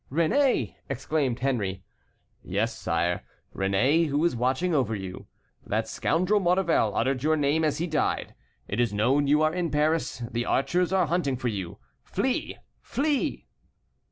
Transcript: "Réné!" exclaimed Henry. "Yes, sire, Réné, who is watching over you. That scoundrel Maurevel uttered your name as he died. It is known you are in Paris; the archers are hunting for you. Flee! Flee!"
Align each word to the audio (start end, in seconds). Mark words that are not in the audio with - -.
"Réné!" 0.11 0.77
exclaimed 0.89 1.41
Henry. 1.41 1.83
"Yes, 2.41 2.75
sire, 2.75 3.21
Réné, 3.55 4.07
who 4.07 4.25
is 4.25 4.35
watching 4.35 4.73
over 4.73 4.95
you. 4.95 5.27
That 5.63 5.87
scoundrel 5.87 6.39
Maurevel 6.39 6.95
uttered 6.95 7.21
your 7.21 7.35
name 7.37 7.63
as 7.63 7.77
he 7.77 7.85
died. 7.85 8.33
It 8.67 8.79
is 8.79 8.91
known 8.91 9.27
you 9.27 9.43
are 9.43 9.53
in 9.53 9.69
Paris; 9.69 10.23
the 10.31 10.47
archers 10.47 10.91
are 10.91 11.05
hunting 11.05 11.37
for 11.37 11.49
you. 11.49 11.77
Flee! 12.03 12.57
Flee!" 12.81 13.45